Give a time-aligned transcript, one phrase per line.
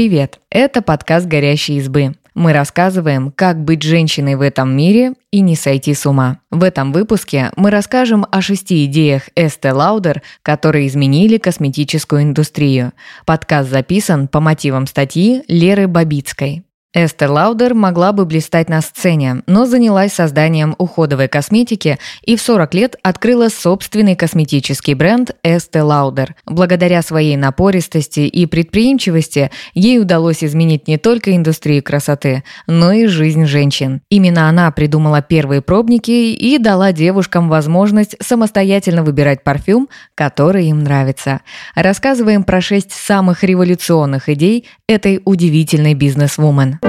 [0.00, 0.40] Привет!
[0.48, 2.14] Это подкаст «Горящие избы».
[2.32, 6.38] Мы рассказываем, как быть женщиной в этом мире и не сойти с ума.
[6.50, 12.94] В этом выпуске мы расскажем о шести идеях Эсте Лаудер, которые изменили косметическую индустрию.
[13.26, 16.64] Подкаст записан по мотивам статьи Леры Бабицкой.
[16.92, 22.74] Эстер Лаудер могла бы блистать на сцене, но занялась созданием уходовой косметики и в 40
[22.74, 26.34] лет открыла собственный косметический бренд Estée Lauder.
[26.46, 33.44] Благодаря своей напористости и предприимчивости ей удалось изменить не только индустрию красоты, но и жизнь
[33.44, 34.02] женщин.
[34.10, 41.42] Именно она придумала первые пробники и дала девушкам возможность самостоятельно выбирать парфюм, который им нравится.
[41.76, 46.80] Рассказываем про шесть самых революционных идей этой удивительной бизнес-вумен.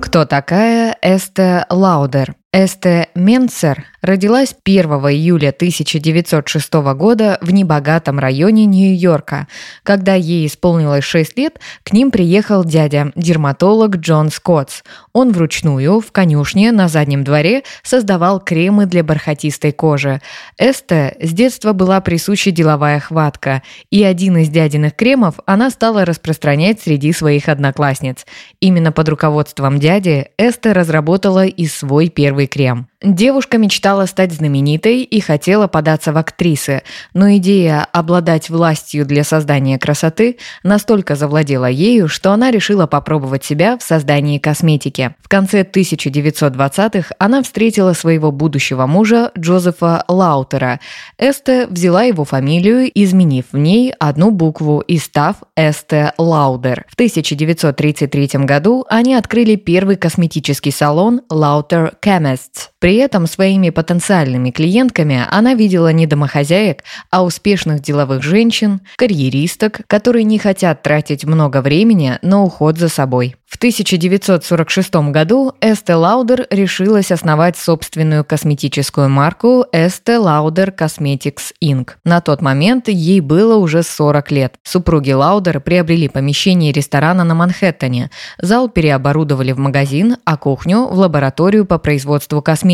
[0.00, 2.34] Кто такая Эсте Лаудер?
[2.52, 9.46] Эсте Менцер родилась 1 июля 1906 года в небогатом районе Нью-Йорка.
[9.84, 14.82] Когда ей исполнилось 6 лет, к ним приехал дядя, дерматолог Джон Скоттс.
[15.12, 20.20] Он вручную в конюшне на заднем дворе создавал кремы для бархатистой кожи.
[20.58, 26.80] Эсте с детства была присуща деловая хватка, и один из дядиных кремов она стала распространять
[26.80, 28.26] среди своих одноклассниц.
[28.58, 32.86] Именно под руководством дяди Эсте разработала и свой первый первый крем.
[33.02, 36.82] Девушка мечтала стать знаменитой и хотела податься в актрисы,
[37.14, 43.78] но идея обладать властью для создания красоты настолько завладела ею, что она решила попробовать себя
[43.78, 45.14] в создании косметики.
[45.22, 50.78] В конце 1920-х она встретила своего будущего мужа Джозефа Лаутера.
[51.16, 56.84] Эсте взяла его фамилию, изменив в ней одну букву и став Эсте Лаудер.
[56.86, 61.94] В 1933 году они открыли первый косметический салон Lauter
[62.30, 62.69] Ernest.
[62.80, 70.24] При этом своими потенциальными клиентками она видела не домохозяек, а успешных деловых женщин, карьеристок, которые
[70.24, 73.36] не хотят тратить много времени на уход за собой.
[73.44, 81.90] В 1946 году Estee Lauder решилась основать собственную косметическую марку Estee Lauder Cosmetics Inc.
[82.04, 84.54] На тот момент ей было уже 40 лет.
[84.62, 88.10] Супруги Лаудер приобрели помещение ресторана на Манхэттене.
[88.38, 92.69] Зал переоборудовали в магазин, а кухню– в лабораторию по производству косметики.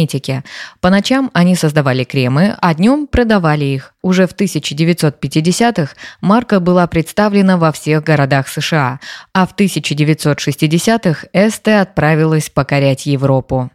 [0.80, 3.94] По ночам они создавали кремы, а днем продавали их.
[4.02, 9.00] Уже в 1950-х марка была представлена во всех городах США,
[9.32, 13.70] а в 1960-х Эсте отправилась покорять Европу.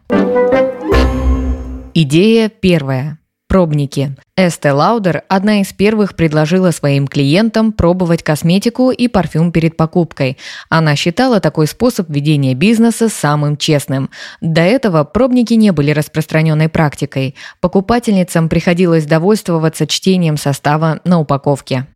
[1.94, 3.18] Идея первая.
[3.52, 4.16] Пробники.
[4.34, 10.38] Эсте Лаудер одна из первых предложила своим клиентам пробовать косметику и парфюм перед покупкой.
[10.70, 14.08] Она считала такой способ ведения бизнеса самым честным.
[14.40, 17.34] До этого пробники не были распространенной практикой.
[17.60, 21.86] Покупательницам приходилось довольствоваться чтением состава на упаковке.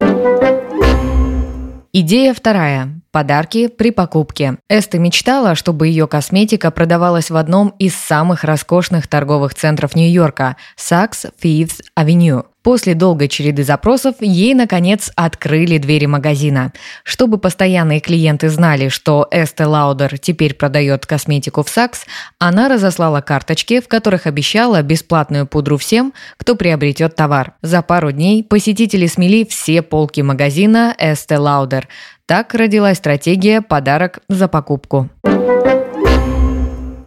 [1.95, 3.01] Идея вторая.
[3.17, 4.59] Подарки при покупке.
[4.69, 11.33] Эста мечтала, чтобы ее косметика продавалась в одном из самых роскошных торговых центров Нью-Йорка– Saks
[11.43, 12.45] Fifth Avenue.
[12.67, 16.73] После долгой череды запросов ей, наконец, открыли двери магазина.
[17.05, 21.99] Чтобы постоянные клиенты знали, что Estee Lauder теперь продает косметику в Saks,
[22.41, 27.53] она разослала карточки, в которых обещала бесплатную пудру всем, кто приобретет товар.
[27.63, 31.85] За пару дней посетители смели все полки магазина Estee Lauder.
[32.27, 35.09] Так родилась стратегия «Подарок за покупку».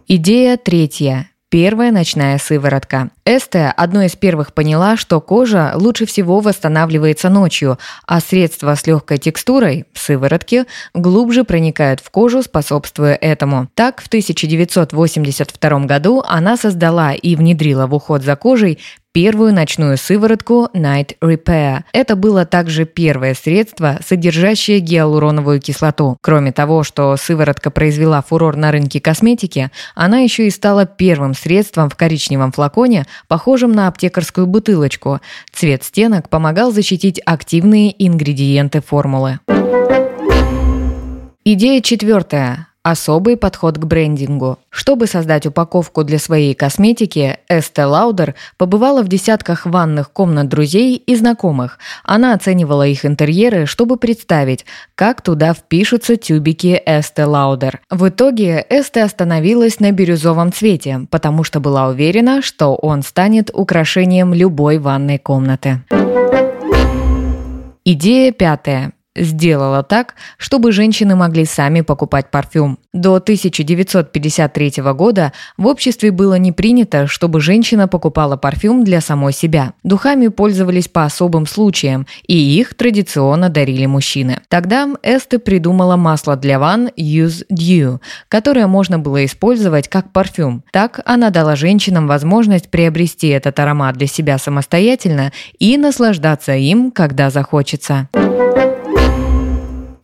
[0.08, 1.28] Идея третья.
[1.50, 3.10] Первая ночная сыворотка.
[3.26, 7.76] Эсте одной из первых поняла, что кожа лучше всего восстанавливается ночью,
[8.06, 10.64] а средства с легкой текстурой, сыворотки,
[10.94, 13.68] глубже проникают в кожу, способствуя этому.
[13.74, 18.78] Так, в 1982 году она создала и внедрила в уход за кожей
[19.12, 21.82] первую ночную сыворотку Night Repair.
[21.92, 26.16] Это было также первое средство, содержащее гиалуроновую кислоту.
[26.22, 31.90] Кроме того, что сыворотка произвела фурор на рынке косметики, она еще и стала первым средством
[31.90, 35.20] в коричневом флаконе, похожим на аптекарскую бутылочку.
[35.52, 39.40] Цвет стенок помогал защитить активные ингредиенты формулы.
[41.44, 42.69] Идея четвертая.
[42.82, 44.58] Особый подход к брендингу.
[44.70, 51.14] Чтобы создать упаковку для своей косметики, Estee Lauder побывала в десятках ванных комнат друзей и
[51.14, 51.78] знакомых.
[52.04, 57.74] Она оценивала их интерьеры, чтобы представить, как туда впишутся тюбики Estee Lauder.
[57.90, 64.32] В итоге Estee остановилась на бирюзовом цвете, потому что была уверена, что он станет украшением
[64.32, 65.82] любой ванной комнаты.
[67.84, 68.92] Идея пятая.
[69.20, 72.78] Сделала так, чтобы женщины могли сами покупать парфюм.
[72.92, 79.74] До 1953 года в обществе было не принято, чтобы женщина покупала парфюм для самой себя.
[79.84, 84.40] Духами пользовались по особым случаям, и их традиционно дарили мужчины.
[84.48, 90.64] Тогда Эсте придумала масло для ванн Use Dew, которое можно было использовать как парфюм.
[90.72, 97.30] Так она дала женщинам возможность приобрести этот аромат для себя самостоятельно и наслаждаться им, когда
[97.30, 98.08] захочется.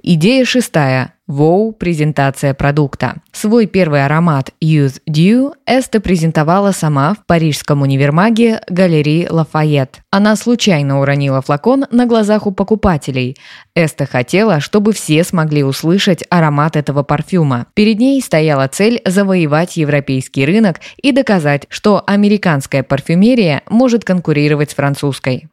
[0.08, 1.14] Идея шестая.
[1.26, 3.16] Воу– презентация продукта.
[3.32, 9.96] Свой первый аромат Use Dew Эста презентовала сама в парижском универмаге галереи Лафайет.
[10.12, 13.36] Она случайно уронила флакон на глазах у покупателей.
[13.74, 17.66] Эста хотела, чтобы все смогли услышать аромат этого парфюма.
[17.74, 24.74] Перед ней стояла цель завоевать европейский рынок и доказать, что американская парфюмерия может конкурировать с
[24.74, 25.48] французской.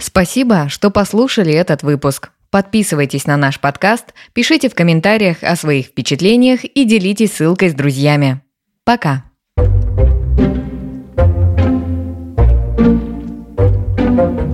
[0.00, 2.30] Спасибо, что послушали этот выпуск.
[2.52, 8.42] Подписывайтесь на наш подкаст, пишите в комментариях о своих впечатлениях и делитесь ссылкой с друзьями.
[8.84, 9.24] Пока!
[14.14, 14.51] thank you